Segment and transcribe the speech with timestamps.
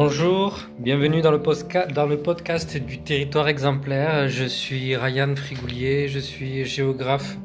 [0.00, 4.28] Bonjour, bienvenue dans le, podcast du territoire exemplaire.
[4.28, 7.36] Je suis Ryan Frigoulier, je suis géographe.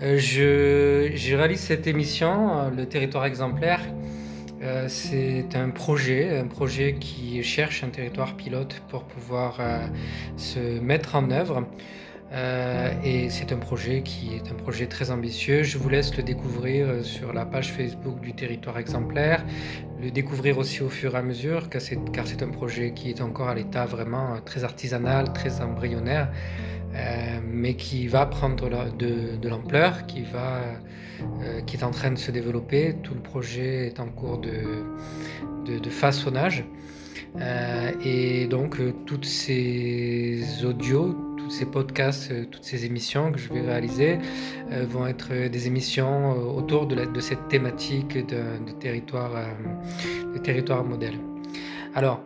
[0.00, 3.82] Euh, je, je réalise cette émission, le territoire exemplaire.
[4.62, 9.86] Euh, c'est un projet, un projet qui cherche un territoire pilote pour pouvoir euh,
[10.38, 11.66] se mettre en œuvre.
[12.32, 15.62] Euh, et c'est un projet qui est un projet très ambitieux.
[15.62, 19.44] Je vous laisse le découvrir euh, sur la page Facebook du territoire exemplaire,
[20.02, 23.48] le découvrir aussi au fur et à mesure, car c'est un projet qui est encore
[23.48, 26.30] à l'état vraiment euh, très artisanal, très embryonnaire,
[27.46, 32.96] mais qui va prendre de, l'ampleur, qui, est en train de se développer.
[33.02, 36.64] Tout le projet est en cours de façonnage.
[38.04, 44.18] et donc, toutes ces audios, ces podcasts, euh, toutes ces émissions que je vais réaliser
[44.72, 49.32] euh, vont être des émissions euh, autour de, de cette thématique de, territoire,
[50.34, 51.18] de territoire modèle.
[51.94, 52.22] Alors,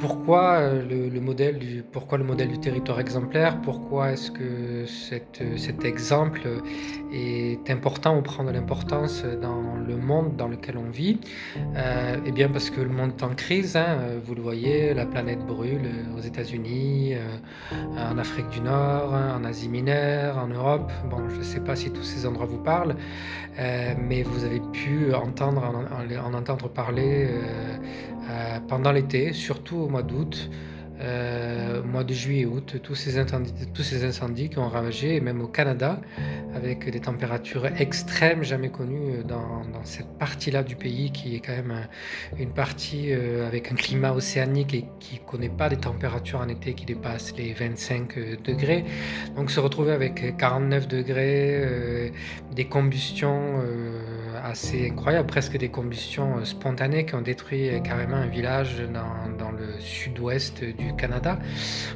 [0.00, 3.60] pourquoi euh, le, modèle du, pourquoi le modèle du territoire exemplaire?
[3.60, 6.40] Pourquoi est-ce que cet exemple
[7.12, 11.20] est important ou prend de l'importance dans le monde dans lequel on vit?
[11.76, 15.04] Euh, Eh bien parce que le monde est en crise, hein, vous le voyez, la
[15.04, 20.90] planète brûle aux États-Unis, euh, en Afrique du Nord, en Asie mineure, en Europe.
[21.10, 22.96] Bon, je ne sais pas si tous ces endroits vous parlent,
[23.58, 25.62] mais vous avez pu entendre,
[26.24, 27.28] en, entendre parler
[28.68, 30.50] pendant l'été, surtout mois d'août,
[31.02, 35.16] euh, mois de juillet et août, tous ces, incendies, tous ces incendies qui ont ravagé,
[35.16, 36.00] et même au Canada,
[36.54, 41.88] avec des températures extrêmes jamais connues dans, cette partie-là du pays, qui est quand même
[42.38, 46.48] une partie euh, avec un climat océanique et qui ne connaît pas des températures en
[46.48, 48.84] été qui dépassent les 25 euh, degrés.
[49.36, 52.12] Donc se retrouver avec 49 degrés,
[52.54, 53.62] des combustions
[54.44, 59.78] assez incroyables, presque des combustions spontanées qui ont détruit carrément un village dans, dans le
[59.78, 61.38] sud-ouest du Canada.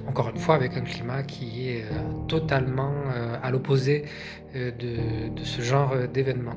[0.08, 4.04] Encore une fois, avec un climat qui est euh, totalement euh, à l'opposé
[4.56, 6.56] euh, de, ce genre d'événement.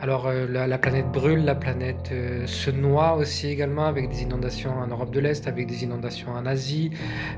[0.00, 2.12] Alors la, planète brûle, la planète
[2.46, 6.44] se noie aussi également avec des inondations en Europe de l'Est, avec des inondations en
[6.44, 6.90] Asie.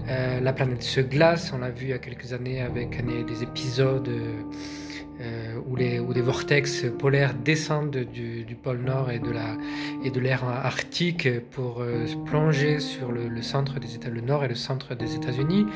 [0.08, 4.08] la planète se glace, on l'a vu il y a quelques années avec des épisodes
[5.20, 9.56] euh, où, les, où, des vortex polaires descendent du, pôle Nord et de, la,
[10.04, 14.48] et de l'air arctique pour euh, plonger sur le, centre des États, le Nord et
[14.48, 15.66] le centre des États-Unis.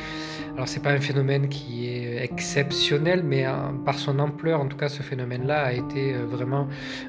[0.54, 3.52] Alors c'est pas un phénomène qui est exceptionnel, mais euh,
[3.84, 6.66] par son ampleur, en tout cas, ce phénomène-là a été vraiment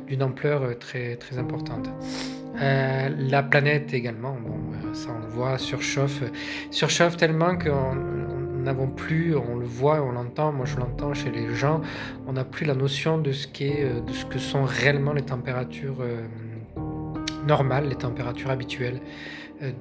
[0.08, 1.90] d'une ampleur très très importante.
[2.60, 6.24] la planète également, bon, ça on le voit, surchauffe,
[6.70, 8.29] surchauffe tellement qu'on
[8.60, 11.82] n'avons plus, on le voit, on l'entend, moi je l'entends chez les gens,
[12.28, 15.22] on n'a plus la notion de ce, qu'est, euh, de ce que sont réellement les
[15.22, 16.26] températures euh,
[17.48, 19.02] normales, les températures habituelles
[19.62, 19.72] euh,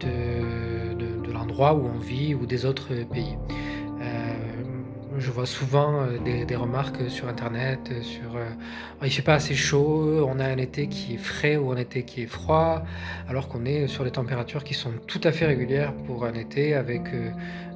[0.95, 3.37] de, de, l'endroit où on vit ou des autres pays.
[5.19, 8.37] je vois souvent des, remarques sur internet sur
[9.01, 11.77] oh, il fait pas assez chaud, on a un été qui est frais ou un
[11.77, 12.85] été qui est froid,
[13.29, 16.75] alors qu'on est sur des températures qui sont tout à fait régulières pour un été
[16.75, 17.31] avec euh,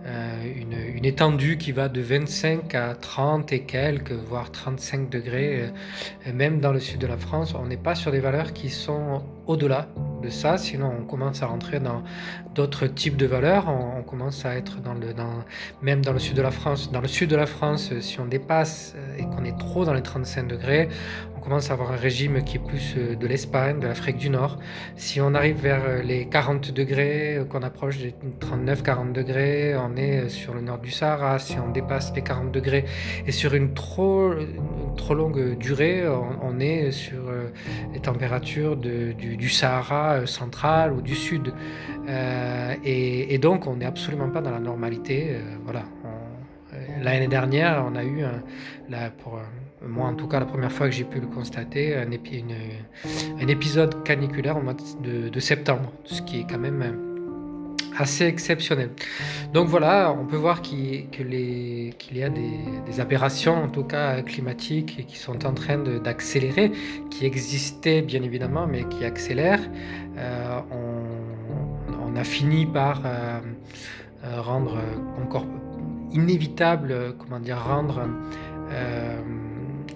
[0.04, 5.70] une, étendue qui va de 25 à 30 et quelques, voire 35 degrés,
[6.26, 7.54] euh, même dans le sud de la France.
[7.58, 9.88] On n'est pas sur des valeurs qui sont au-delà
[10.22, 12.02] de ça, sinon on commence à rentrer dans
[12.54, 13.68] d'autres types de valeurs.
[13.68, 15.14] On, commence à être dans le,
[15.80, 16.92] même dans le sud de la France.
[16.92, 19.94] Dans le sud de la France, si on dépasse euh, et qu'on est trop dans
[19.94, 20.88] les 35 degrés,
[21.42, 24.58] commence à avoir un régime qui plus euh, de l'Espagne, de l'Afrique du Nord.
[24.96, 29.96] Si on arrive vers euh, les 40 degrés, euh, qu'on approche des 39-40 degrés, on
[29.96, 31.38] est sur le nord du Sahara.
[31.38, 32.84] Si on dépasse les 40 degrés
[33.26, 34.32] et sur une trop,
[34.96, 37.22] trop longue durée, on, est sur
[37.92, 41.52] les températures du, Sahara central ou du sud.
[42.84, 45.36] et, donc, on n'est absolument pas dans la normalité.
[45.64, 45.82] voilà.
[47.02, 49.40] L'année dernière, on a eu, un, pour,
[49.86, 52.10] moi en tout cas la première fois que j'ai pu le constater, un,
[53.48, 58.90] épisode caniculaire au mois de, septembre, ce qui est quand même euh, assez exceptionnel.
[59.52, 61.06] Donc voilà, on peut voir qu'il
[62.12, 66.72] y a des, aberrations, en tout cas climatiques, qui sont en train d'accélérer,
[67.10, 69.68] qui existaient bien évidemment, mais qui accélèrent.
[70.16, 73.40] Euh, on, a fini par euh,
[74.36, 74.76] rendre
[75.24, 75.46] encore
[76.12, 78.06] inévitable, comment dire, rendre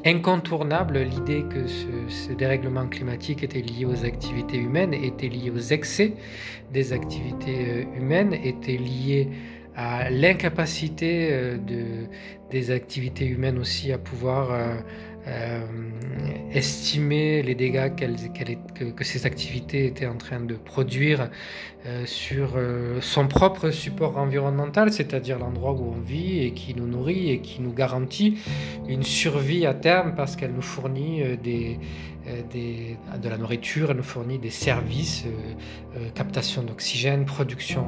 [0.06, 6.14] incontournable l'idée que ce, dérèglement climatique était lié aux activités humaines, était lié aux excès
[6.73, 9.29] des activités euh, humaines, était lié
[9.75, 12.06] à l'incapacité euh, de,
[12.50, 14.76] des activités humaines aussi à pouvoir euh,
[16.52, 21.31] estimer les dégâts que, ces activités étaient en train de produire
[22.05, 22.58] sur
[23.00, 27.61] son propre support environnemental, c'est-à-dire l'endroit où on vit et qui nous nourrit et qui
[27.61, 28.38] nous garantit
[28.88, 31.79] une survie à terme parce qu'elle nous fournit des
[32.26, 32.43] euh,
[33.19, 35.31] de la nourriture, elle nous fournit des services, euh,
[35.96, 37.84] euh, captation d'oxygène, production,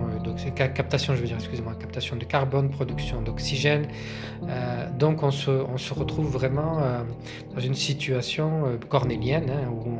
[0.54, 3.86] captation, je veux dire, excusez-moi, captation de carbone, production d'oxygène.
[4.98, 6.80] donc on se, on se, retrouve vraiment
[7.54, 9.98] dans une situation cornélienne hein, où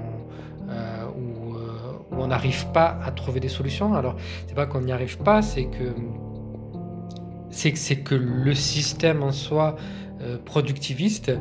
[2.12, 3.94] on n'arrive pas à trouver des solutions.
[3.94, 5.94] Alors, c'est pas qu'on n'y arrive pas, c'est que
[7.50, 9.76] c'est que le système en soi
[10.44, 11.32] productiviste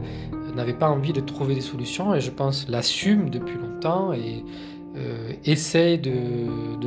[0.57, 4.43] n'avait pas envie de trouver des solutions et je pense l'assume depuis longtemps et
[4.97, 6.11] euh, essaye de,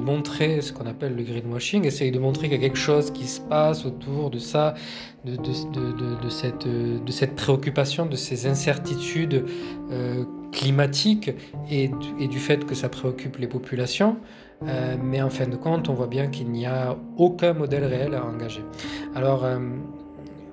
[0.00, 3.26] montrer ce qu'on appelle le greenwashing, essaye de montrer qu'il y a quelque chose qui
[3.26, 4.74] se passe autour de ça,
[5.26, 5.36] de,
[6.30, 9.44] cette, préoccupation, de ces incertitudes
[9.92, 11.30] euh, climatiques
[11.70, 11.90] et,
[12.28, 14.16] du fait que ça préoccupe les populations.
[14.66, 18.14] Euh, mais en fin de compte, on voit bien qu'il n'y a aucun modèle réel
[18.14, 18.64] à engager.
[19.14, 19.58] Alors, euh,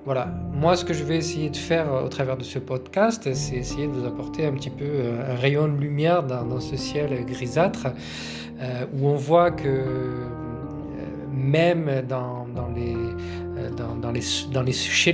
[0.08, 3.56] voilà, moi ce que je vais essayer de faire au travers de ce podcast, c'est
[3.56, 7.26] essayer de vous apporter un petit peu euh, un rayon de lumière dans, ce ciel
[7.26, 7.88] grisâtre,
[8.58, 10.24] euh, où on voit que euh,
[11.30, 12.96] même dans les
[13.58, 15.12] euh, dans, les, chez,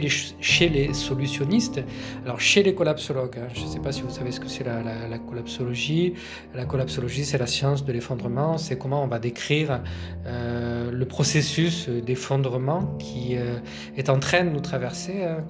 [0.68, 1.80] les, solutionnistes.
[2.24, 4.64] Alors chez les collapsologues, hein, je ne sais pas si vous savez ce que c'est
[4.64, 6.14] la, la, collapsologie.
[6.54, 8.58] La collapsologie, c'est la science de l'effondrement.
[8.58, 9.80] C'est comment on va décrire
[10.26, 13.58] euh, le processus d'effondrement qui euh,
[13.96, 15.44] est en train de nous traverser, hein,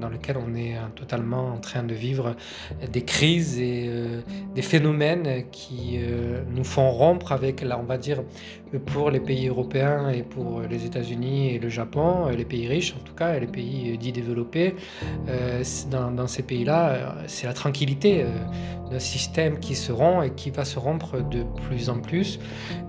[0.00, 2.36] dans, lequel on est hein, totalement en train de vivre
[2.92, 3.90] des crises et
[4.54, 5.98] des phénomènes qui
[6.54, 8.22] nous font rompre avec, là, on va dire,
[8.86, 13.04] pour les pays européens et pour les États-Unis et le Japon, les pays riches en
[13.04, 14.74] tout cas, les pays dits développés,
[15.28, 18.28] euh, dans, ces pays-là, euh, c'est la tranquillité euh,
[18.90, 22.38] d'un système qui se rompt et qui va se rompre de plus en plus,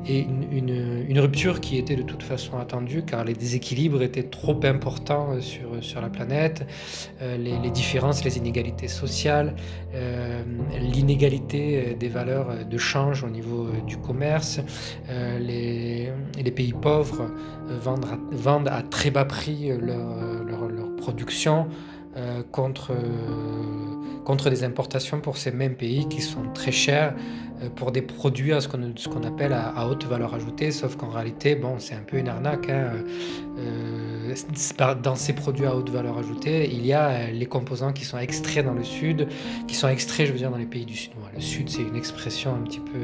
[0.08, 5.40] et une, rupture qui était de toute façon attendue car les déséquilibres étaient trop importants
[5.40, 6.66] sur, sur la planète,
[7.22, 9.54] les, différences, les inégalités sociales,
[10.80, 14.60] l'inégalité des valeurs de change au niveau du commerce,
[15.40, 16.12] les
[16.52, 17.32] pays pauvres
[17.70, 17.78] euh,
[18.32, 21.68] vendent à, très bas prix euh, leur, leur, production
[22.16, 22.92] euh, contre,
[24.24, 27.16] contre des importations pour ces mêmes pays qui sont très chers
[27.76, 31.76] pour des produits à ce qu'on appelle à, haute valeur ajoutée, sauf qu'en réalité, bon,
[31.80, 32.70] c'est un peu une arnaque.
[32.70, 32.92] Hein.
[35.04, 38.66] dans ces produits à haute valeur ajoutée, il y a les composants qui sont extraits
[38.66, 39.28] dans le sud,
[39.68, 41.12] qui sont extraits, je veux dire, dans les pays du sud.
[41.34, 43.00] le sud, c'est une expression un petit peu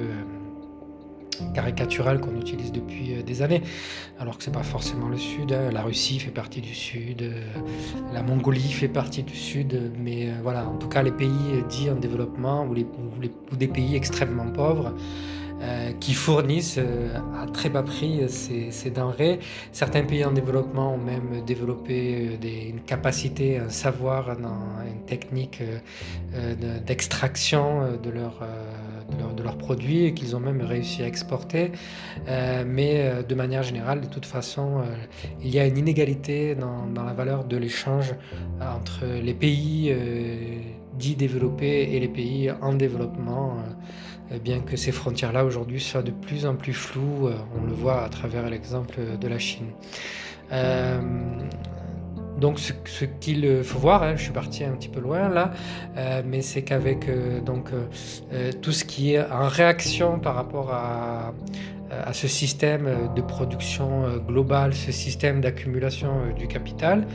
[1.54, 3.62] caricatural qu'on utilise depuis euh, des années,
[4.20, 5.52] alors que c'est pas forcément le Sud.
[5.52, 5.72] Hein.
[5.72, 7.42] La Russie fait partie du Sud, euh,
[8.14, 11.90] la Mongolie fait partie du Sud, mais euh, voilà, en tout cas les pays dits
[11.90, 12.76] en développement ou,
[13.56, 14.94] des pays extrêmement pauvres.
[16.00, 16.80] qui fournissent
[17.42, 19.40] à très bas prix ces, denrées.
[19.72, 22.38] Certains pays en développement ont même développé
[22.70, 25.64] une capacité, un savoir, une technique
[26.86, 28.10] d'extraction de
[29.36, 31.72] de, leurs produits et qu'ils ont même réussi à exporter.
[32.28, 34.84] Euh, mais euh, de manière générale, de toute façon, euh,
[35.42, 38.14] il y a une inégalité dans la valeur de l'échange
[38.62, 39.96] entre les pays
[40.98, 43.58] dits développés et les pays en développement
[44.44, 48.10] bien que ces frontières-là aujourd'hui soient de plus en plus floues, on le voit à
[48.10, 49.68] travers l'exemple de la Chine.
[52.38, 55.52] Donc ce, qu'il faut voir, hein, je suis parti un petit peu loin là,
[55.98, 60.72] euh, mais c'est qu'avec euh, donc euh, tout ce qui est en réaction par rapport
[60.72, 61.34] à,
[61.90, 67.08] à ce système de production globale, ce système d'accumulation du capital,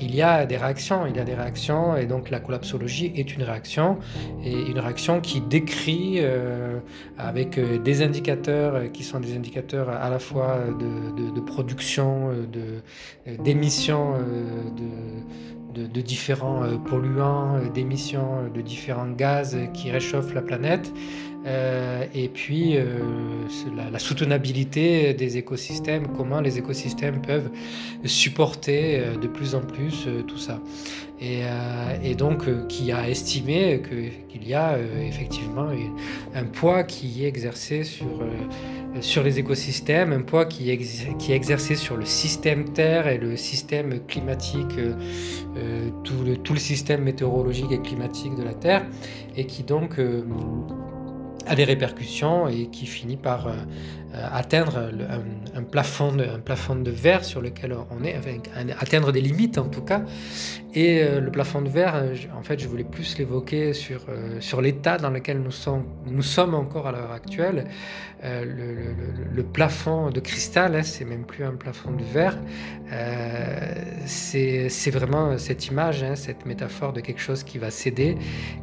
[0.00, 3.34] il y a des réactions, il y a des réactions, et donc la collapsologie est
[3.34, 3.98] une réaction,
[4.44, 6.20] et une réaction qui décrit
[7.18, 12.30] avec des indicateurs qui sont des indicateurs à la fois de, de production,
[13.26, 14.14] d'émissions
[14.76, 20.92] de, de, différents polluants, d'émissions de différents gaz qui réchauffent la planète,
[21.46, 22.84] euh, et puis euh,
[23.92, 27.50] la, soutenabilité des écosystèmes, comment les écosystèmes peuvent
[28.04, 30.60] supporter euh, de plus en plus tout ça.
[31.20, 35.68] Et, donc qui a estimé qu'il y a effectivement
[36.34, 42.04] un poids qui est exercé sur, les écosystèmes, un poids qui est, exercé sur le
[42.04, 44.76] système Terre et le système climatique,
[46.04, 48.84] tout le système météorologique et climatique de la Terre,
[49.38, 49.98] et qui donc
[51.46, 53.48] a des répercussions et qui finit par
[54.16, 54.90] euh, atteindre
[55.54, 58.16] un, plafond de, un plafond de verre sur lequel on est,
[58.78, 60.02] atteindre des limites en tout cas.
[60.74, 64.06] Et euh, le plafond de verre, euh, en fait, je voulais plus l'évoquer sur,
[64.40, 67.66] sur l'état dans lequel nous sommes, nous sommes encore à l'heure actuelle.
[68.22, 72.36] le, plafond de cristal, hein, c'est même plus un plafond de verre.
[74.06, 78.16] c'est vraiment cette image, hein, cette métaphore de quelque chose qui va céder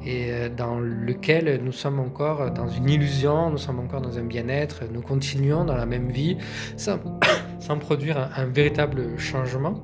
[0.06, 4.84] et dans lequel nous sommes encore dans une illusion, nous sommes encore dans un bien-être,
[4.92, 6.38] nous continuons dans la même vie
[6.78, 7.00] sans,
[7.80, 9.76] produire un véritable changement.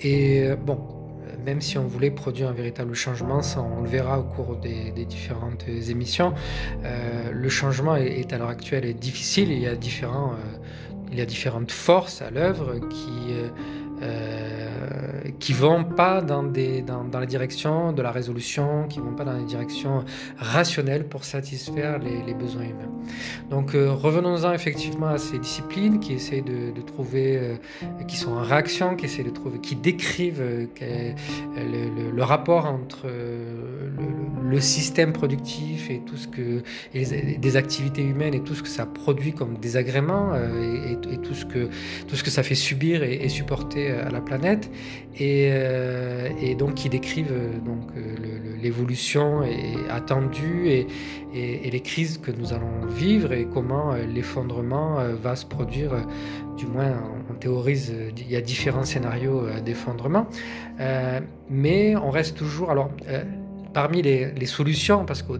[0.00, 0.78] Et euh, bon,
[1.44, 4.92] même si on voulait produire un véritable changement, ça on le verra au cours des,
[5.04, 6.34] différentes émissions,
[6.84, 9.50] euh, le changement est, à l'heure actuelle difficile.
[9.50, 10.58] Il y a, différents, euh,
[11.10, 13.32] il y a différentes forces à l'œuvre qui
[14.02, 14.68] euh,
[15.40, 19.24] qui vont pas dans, des, dans, dans, la direction de la résolution, qui vont pas
[19.24, 20.04] dans la direction
[20.36, 22.92] rationnelle pour satisfaire les, besoins humains.
[23.50, 27.56] Donc euh, revenons-en effectivement à ces disciplines qui essayent de, trouver, euh,
[28.06, 34.37] qui sont en réaction, qui essayent de trouver, qui décrivent le, le, rapport entre le,
[34.60, 36.62] système productif et tout ce que
[36.94, 37.04] et
[37.38, 41.44] des activités humaines et tout ce que ça produit comme désagrément et, et, tout ce
[41.44, 41.68] que
[42.06, 44.70] tout ce que ça fait subir et, supporter euh, à la planète
[45.16, 47.90] et, euh, et donc qui décrivent euh, donc
[48.62, 49.42] l'évolution
[49.90, 50.86] attendue et,
[51.34, 55.90] les crises que nous allons vivre et comment l'effondrement va se produire.
[56.56, 56.94] Du moins,
[57.30, 60.26] on théorise, il y a différents scénarios d'effondrement,
[61.50, 62.70] mais on reste toujours.
[62.70, 62.90] Alors,
[63.82, 65.38] parmi les, solutions, parce qu'au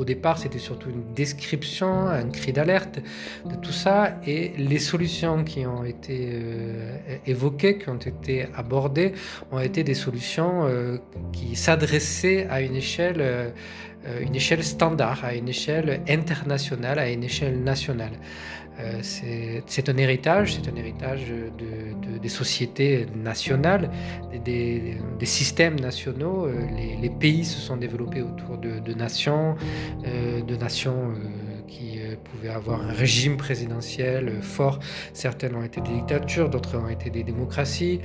[0.00, 2.96] au, départ c'était surtout une description, un cri d'alerte
[3.50, 9.14] de tout ça, et les solutions qui ont été euh, évoquées, qui ont été abordées,
[9.52, 10.98] ont été des solutions euh,
[11.32, 13.50] qui s'adressaient à euh,
[14.26, 18.12] une échelle standard, à une échelle internationale, à une échelle nationale.
[18.80, 23.90] Euh, c'est un héritage, c'est un héritage de, des sociétés nationales,
[24.44, 26.46] des, systèmes nationaux.
[26.46, 26.54] Euh,
[27.00, 29.56] les, pays se sont développés autour de, nations,
[30.06, 31.12] euh, de nations
[32.10, 34.78] qui pouvaient avoir un régime présidentiel fort.
[35.12, 38.00] Certaines ont été des dictatures, d'autres ont été des démocraties.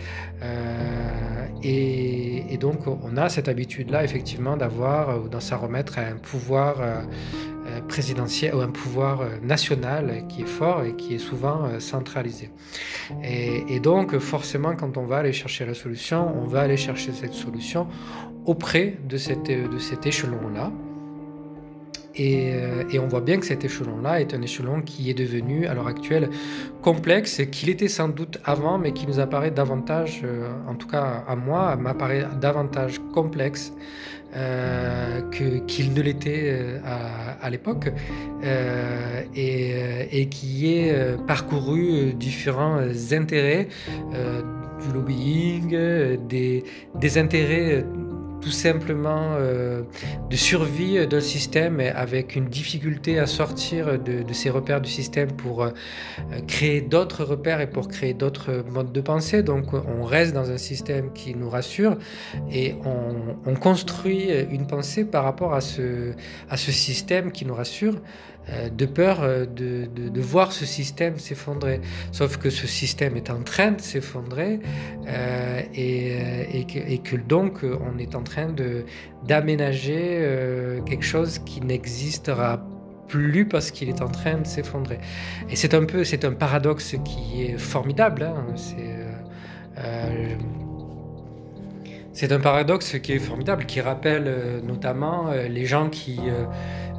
[1.63, 6.15] Et, et, donc on a cette habitude-là, effectivement, d'avoir ou d'en s'en remettre à un
[6.15, 6.81] pouvoir
[7.65, 11.79] euh, présidentiel ou un pouvoir euh, national qui est fort et qui est souvent euh,
[11.79, 12.49] centralisé.
[13.23, 17.33] Et, donc forcément quand on va aller chercher la solution, on va aller chercher cette
[17.33, 17.87] solution
[18.45, 20.71] auprès de cet échelon-là.
[22.15, 22.53] Et,
[22.91, 25.87] et, on voit bien que cet échelon-là est un échelon qui est devenu à l'heure
[25.87, 26.29] actuelle
[26.81, 30.23] complexe, qu'il était sans doute avant, mais qui nous apparaît davantage,
[30.67, 33.73] en tout cas à moi, m'apparaît davantage complexe
[34.35, 35.21] euh,
[35.67, 36.79] qu'il ne l'était euh,
[37.39, 37.91] à, l'époque
[38.43, 42.79] euh, et, qui est parcouru différents
[43.11, 43.67] intérêts
[44.81, 47.85] du lobbying, des intérêts
[48.43, 49.83] tout simplement euh,
[50.29, 55.63] de survie d'un système avec une difficulté à sortir de, ces repères du système pour
[55.63, 55.69] euh,
[56.45, 59.43] créer d'autres repères et pour créer d'autres modes de pensée.
[59.43, 61.97] Donc on reste dans un système qui nous rassure
[62.51, 66.11] et on, construit une pensée par rapport à ce,
[66.49, 67.95] à ce système qui nous rassure.
[68.49, 71.79] Euh, de peur euh, de, de, voir ce système s'effondrer.
[72.11, 74.59] Sauf que ce système est en train de s'effondrer
[75.07, 78.53] euh, et, et, que, donc on est en train
[79.25, 80.27] d'aménager
[80.85, 82.65] quelque chose qui n'existera
[83.07, 84.99] plus parce qu'il est en train de s'effondrer.
[85.49, 88.23] Et c'est un peu, c'est un paradoxe qui est formidable.
[88.23, 88.45] Hein.
[88.55, 89.83] C'est
[92.31, 96.19] un paradoxe qui est formidable, qui rappelle notamment les gens qui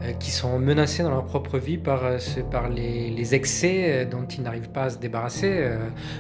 [0.04, 2.18] euh, qui sont menacés dans leur propre vie par, euh,
[2.50, 5.66] par les, excès euh, dont ils n'arrivent pas à se débarrasser.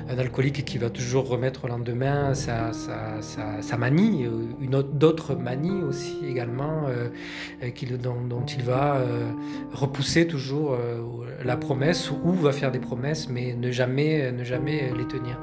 [0.08, 3.20] Un alcoolique qui va toujours remettre au lendemain sa, sa,
[3.60, 4.26] sa, manie,
[4.60, 6.86] une autre, d'autres manies aussi également,
[7.74, 8.98] qui, dont, dont, il va
[9.72, 10.76] repousser toujours
[11.44, 15.38] la promesse ou va faire des promesses mais ne jamais, ne jamais les tenir.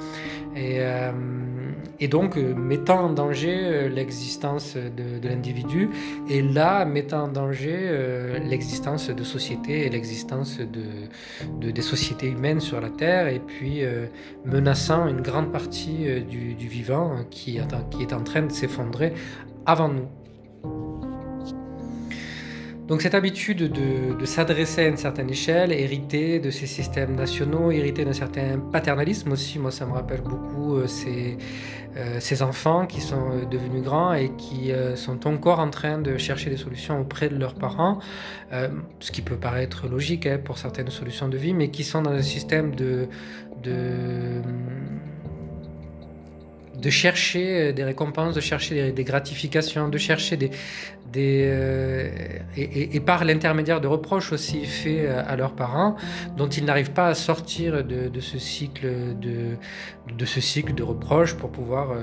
[2.00, 5.90] Et donc mettant en danger l'existence de, l'individu
[6.30, 7.90] et là mettant en danger
[8.44, 14.08] l'existence de sociétés et l'existence de, des sociétés humaines sur la Terre, et puis euh,
[14.46, 19.14] menaçant une grande partie euh, du, vivant qui est en train de s'effondrer
[19.66, 20.08] avant nous.
[22.92, 28.04] Donc cette habitude de, s'adresser à une certaine échelle, héritée de ces systèmes nationaux, héritée
[28.04, 31.38] d'un certain paternalisme aussi, moi ça me rappelle beaucoup euh, ces,
[31.96, 36.18] euh, ces, enfants qui sont euh, devenus grands et qui sont encore en train de
[36.18, 38.00] chercher des solutions auprès de leurs parents,
[39.00, 42.12] ce qui peut paraître logique hein, pour certaines solutions de vie, mais qui sont dans
[42.12, 43.08] un système de
[46.82, 50.50] de chercher des récompenses, de chercher des, gratifications, de chercher des...
[51.12, 52.10] des
[52.58, 55.96] et, par l'intermédiaire de reproches aussi faits à leurs parents,
[56.38, 59.58] dont ils n'arrivent pas à sortir de, ce cycle de,
[60.18, 61.96] de ce cycle de reproches pour pouvoir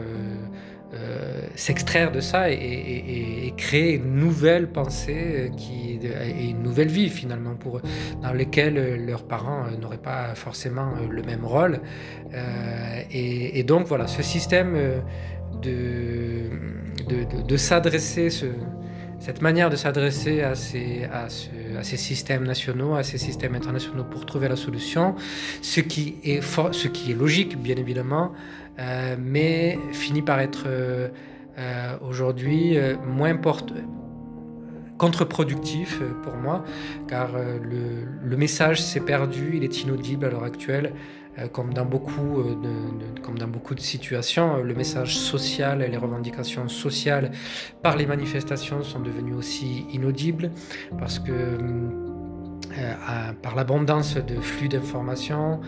[0.95, 7.11] euh, s'extraire de ça et, créer une nouvelle pensée euh, qui, et une nouvelle vie
[7.11, 7.83] finalement pour
[8.23, 11.81] dans lesquelles euh, leurs parents n'auraient pas forcément le même rôle.
[13.11, 14.79] et, donc voilà, ce système
[15.61, 16.45] de,
[17.47, 18.31] de, s'adresser,
[19.21, 24.57] cette manière de s'adresser à ces, systèmes nationaux, à ces systèmes internationaux pour trouver la
[24.57, 25.17] solution,
[25.61, 28.33] ce qui est, ce qui est logique bien évidemment,
[28.79, 31.09] euh, mais finit par être euh,
[31.59, 33.37] euh, aujourd'hui moins
[34.97, 36.65] contre-productif pour moi,
[37.09, 40.93] car le, message s'est perdu, il est inaudible à l'heure actuelle,
[41.53, 44.63] comme, dans beaucoup de, comme dans beaucoup de situations.
[44.63, 47.31] Le message social et les revendications sociales
[47.83, 50.51] par les manifestations sont devenues aussi inaudibles,
[50.99, 51.33] parce que
[53.43, 55.61] par l'abondance de flux d'informations,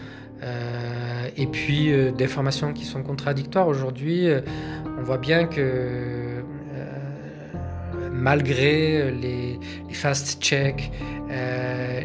[0.43, 4.29] euh, et puis euh, des formations qui sont contradictoires aujourd'hui.
[4.29, 4.41] Euh,
[4.99, 6.43] on voit bien que
[8.13, 9.59] malgré les,
[9.93, 10.93] fast-checks,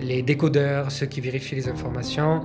[0.02, 2.44] les décodeurs, ceux qui vérifient les informations,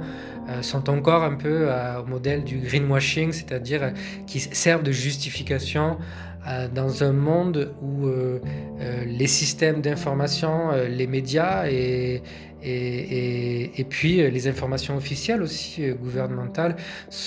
[0.62, 1.68] sont encore un peu
[2.00, 3.92] au modèle du greenwashing, c'est-à-dire
[4.26, 5.98] qui servent de justification
[6.74, 8.08] dans un monde où
[9.06, 12.22] les systèmes d'information, les médias et,
[12.62, 16.76] et, puis euh, les informations officielles aussi euh, gouvernementales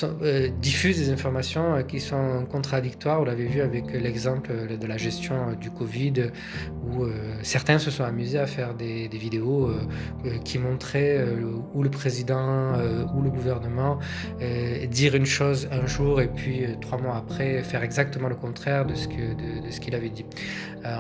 [0.04, 3.22] euh, diffusent des informations qui sont contradictoires.
[3.22, 6.32] On l'avait vu avec l'exemple de la gestion du Covid
[6.84, 7.06] où
[7.42, 9.72] certains se sont amusés à faire des, vidéos
[10.44, 11.26] qui montraient
[11.74, 12.74] où le président
[13.16, 14.00] ou le gouvernement
[14.90, 18.96] dire une chose un jour et puis trois mois après faire exactement le contraire de
[18.96, 19.08] ce
[19.80, 20.26] qu'il avait dit.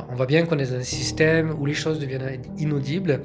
[0.09, 3.21] on voit bien qu'on est dans un système où les choses deviennent inaudibles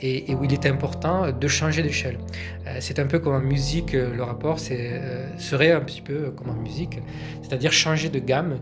[0.00, 2.18] et, et où il est important de changer d'échelle.
[2.66, 6.30] Euh, c'est un peu comme en musique, euh, le rapport euh, serait un petit peu
[6.30, 7.00] comme en musique,
[7.42, 8.58] c'est-à-dire changer de gamme.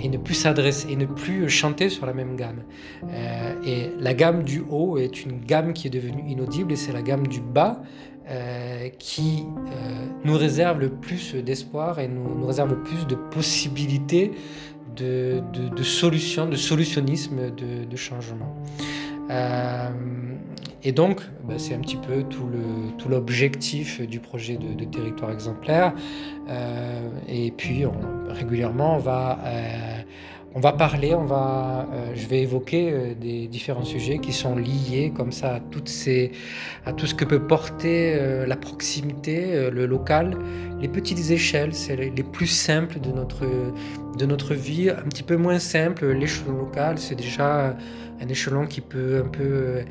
[0.00, 2.62] et ne plus s'adresser et ne plus chanter sur la même gamme.
[3.66, 7.02] et la gamme du haut est une gamme qui est devenue inaudible et c'est la
[7.02, 7.82] gamme du bas
[8.98, 9.44] qui
[10.24, 14.32] nous réserve le plus d'espoir et nous, réserve le plus de possibilités
[14.96, 18.56] de, de, solutions, de solutionnisme, de, de changement.
[20.54, 25.92] Euh, et donc, bah, c'est un petit peu tout l'objectif du projet de, territoire exemplaire.
[26.48, 27.84] Euh, et puis,
[28.28, 30.02] régulièrement, on va, euh,
[30.54, 35.32] on va parler, on va, je vais évoquer des différents sujets qui sont liés comme
[35.32, 40.38] ça à, tout ce que peut porter la proximité, le local,
[40.80, 43.44] les petites échelles, c'est les, plus simples de notre,
[44.16, 46.06] de notre vie, un petit peu moins simple.
[46.12, 47.74] L'échelon local, c'est déjà
[48.20, 49.84] un échelon qui peut un peu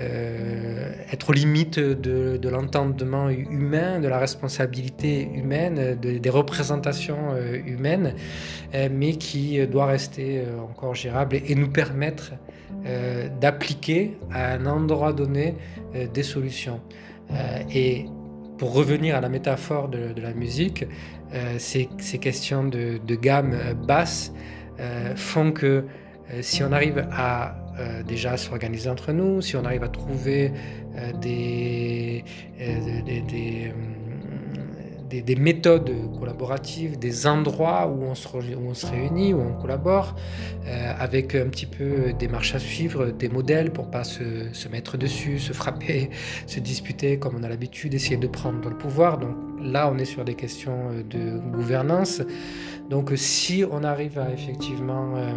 [0.00, 8.14] euh, être limite de, de l'entendement humain, de la responsabilité humaine, des représentations euh, humaines,
[8.74, 12.32] euh, mais qui doit rester encore gérable et, nous permettre
[13.40, 15.54] d'appliquer à un endroit donné
[16.14, 16.80] des solutions.
[17.74, 18.06] et
[18.56, 20.86] pour revenir à la métaphore de, la musique,
[21.58, 21.88] ces,
[22.20, 23.54] questions de gamme
[23.86, 24.32] basse
[25.16, 25.84] font que
[26.40, 30.52] si on arrive à euh, déjà s'organiser entre nous, si on arrive à trouver
[30.96, 32.24] euh, des,
[32.60, 33.02] euh,
[35.08, 40.14] des, des, méthodes collaboratives, des endroits où on se, réunit, où on collabore,
[40.98, 44.96] avec un petit peu des marches à suivre, des modèles pour pas se, se, mettre
[44.96, 46.10] dessus, se frapper,
[46.46, 49.18] se disputer comme on a l'habitude, essayer de prendre le pouvoir.
[49.18, 52.22] Donc là, on est sur des questions de gouvernance.
[52.90, 55.30] Donc si on arrive à effectivement euh,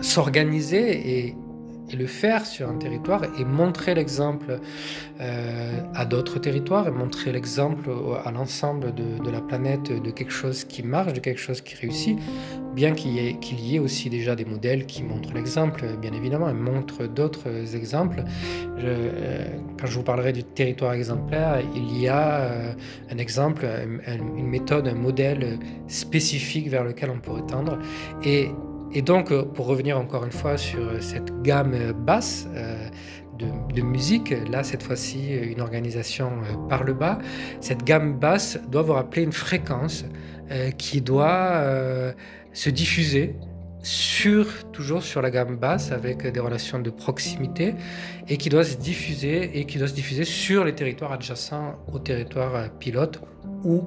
[0.00, 1.36] s'organiser et,
[1.96, 4.60] le faire sur un territoire et montrer l'exemple
[5.20, 7.90] euh, à d'autres territoires et montrer l'exemple
[8.24, 12.18] à l'ensemble de, la planète de quelque chose qui marche, de quelque chose qui réussit,
[12.74, 16.54] bien qu'il y, y, ait aussi déjà des modèles qui montrent l'exemple, bien évidemment, et
[16.54, 18.24] montrent d'autres exemples.
[18.78, 19.46] Euh,
[19.80, 22.50] quand je vous parlerai du territoire exemplaire, il y a
[23.10, 23.66] un exemple,
[24.36, 27.78] une méthode, un modèle spécifique vers lequel on pourrait tendre.
[28.24, 28.50] Et
[28.92, 32.88] et donc, euh, pour revenir encore une fois sur euh, cette gamme basse euh,
[33.38, 36.32] de, musique, là cette fois-ci une organisation
[36.68, 37.18] par le bas,
[37.60, 40.04] cette gamme basse doit vous rappeler une fréquence
[40.76, 41.62] qui doit
[42.52, 43.36] se diffuser
[43.80, 47.76] sur, toujours sur la gamme basse avec des relations de proximité
[48.28, 52.00] et qui doit se diffuser et qui doit se diffuser sur les territoires adjacents au
[52.00, 53.20] territoire pilote
[53.62, 53.84] ou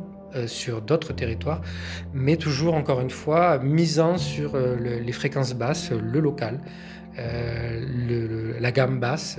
[0.48, 1.62] sur d'autres territoires,
[2.14, 6.60] mais toujours encore une fois misant sur les fréquences basses, le local,
[7.18, 9.38] la gamme basse.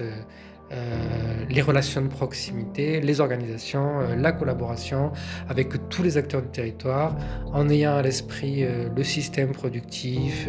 [0.72, 5.12] Euh, les relations de proximité, les organisations, euh, la collaboration
[5.48, 7.14] avec tous les acteurs du territoire,
[7.52, 10.48] en ayant à l'esprit euh, le système productif,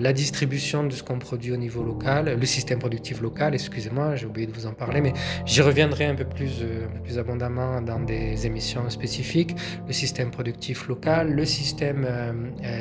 [0.00, 4.26] la distribution de ce qu'on produit au niveau local, le système productif local, excusez-moi, j'ai
[4.26, 5.12] oublié de vous en parler, mais
[5.44, 6.64] j'y reviendrai un peu, plus,
[7.04, 9.54] plus abondamment dans des émissions spécifiques,
[9.86, 12.06] le système productif local, le système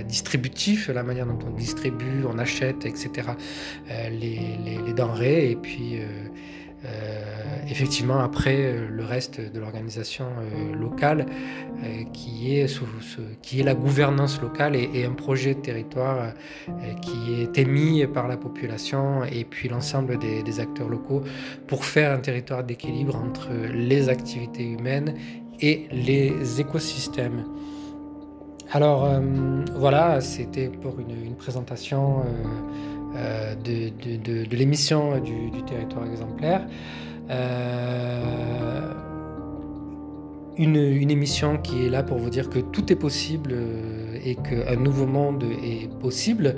[0.07, 3.29] distributif, la manière dont on distribue, on achète, etc.,
[4.10, 4.39] les,
[4.86, 5.99] les, denrées, et puis
[7.69, 11.26] effectivement, après, euh, le reste de l'organisation euh, locale,
[12.12, 12.82] qui, est
[13.43, 16.34] qui est la gouvernance locale et, un projet de territoire
[17.04, 21.23] qui est émis par la population et puis l'ensemble des, acteurs locaux
[21.67, 25.13] pour faire un territoire d'équilibre entre les activités humaines
[25.60, 27.43] et les écosystèmes.
[28.71, 29.10] Alors
[29.75, 32.23] voilà, c'était pour une, présentation
[33.15, 36.67] euh, de, l'émission du, territoire exemplaire.
[37.30, 38.93] Euh,
[40.58, 44.75] une, émission qui est là pour vous dire que tout est possible euh, et qu'un
[44.75, 46.56] nouveau monde est possible.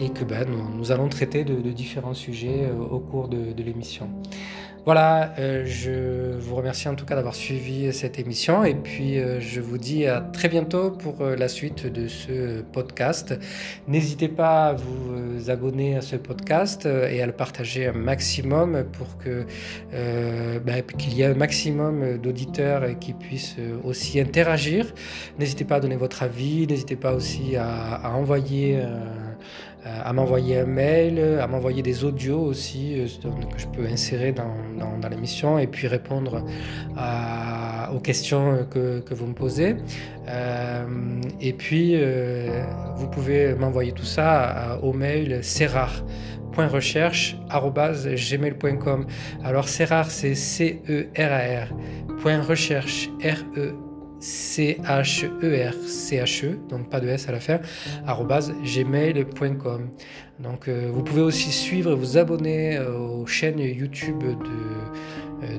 [0.00, 0.46] et que ben,
[0.78, 4.08] nous, allons traiter de, différents sujets au cours de l'émission.
[4.84, 9.38] Voilà, euh, je vous remercie en tout cas d'avoir suivi cette émission et puis euh,
[9.38, 13.32] je vous dis à très bientôt pour euh, la suite de ce podcast.
[13.86, 19.18] N'hésitez pas à vous abonner à ce podcast et à le partager un maximum pour
[19.18, 19.46] que
[20.64, 24.92] bah, qu'il y ait un maximum d'auditeurs qui puissent aussi interagir.
[25.38, 28.80] N'hésitez pas à donner votre avis, n'hésitez pas aussi à, envoyer
[29.84, 33.06] à m'envoyer un mail, à m'envoyer des audios aussi euh,
[33.52, 34.54] que je peux insérer dans,
[35.00, 36.44] dans, l'émission et puis répondre
[37.92, 39.76] aux questions que, vous me posez.
[40.28, 41.96] Euh, et puis,
[42.96, 45.66] vous pouvez m'envoyer tout ça au mail c'est
[49.44, 51.74] Alors c'est c'est C-E-R-A-R.
[52.20, 53.91] Point recherche, R-E
[54.22, 55.28] C-H-E-R-C-H-E,
[56.68, 57.58] donc pas de S à la fin,
[58.06, 59.88] gmail.com.
[60.38, 64.36] Donc euh, vous pouvez aussi suivre et vous abonner euh, aux chaînes YouTube de,
[65.44, 65.58] euh,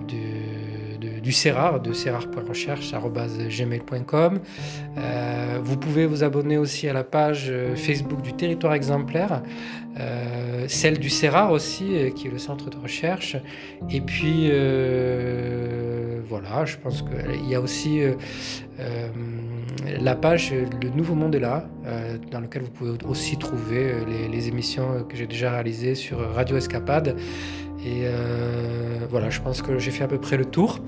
[1.20, 4.40] du Serrar, de serrar.recherche.gmail.com.
[5.62, 9.44] vous pouvez vous abonner aussi à la page Facebook du territoire exemplaire,
[10.68, 13.36] celle du Serrar aussi, qui est le centre de recherche.
[13.90, 14.52] Et puis
[16.28, 18.14] voilà, je pense qu'il y a aussi euh,
[18.80, 19.08] euh,
[20.02, 23.94] la page Le Nouveau Monde est là, euh, dans lequel vous pouvez aussi trouver
[24.32, 27.16] les, émissions que j'ai déjà réalisées sur Radio Escapade.
[27.86, 28.04] Et
[29.10, 30.80] voilà, je pense que j'ai fait à peu près le tour.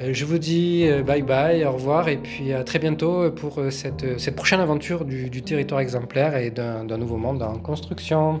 [0.00, 4.36] Je vous dis bye bye, au revoir et puis à très bientôt pour cette, cette
[4.36, 8.40] prochaine aventure du territoire exemplaire et d'un nouveau monde en construction.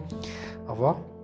[0.68, 1.17] Au revoir.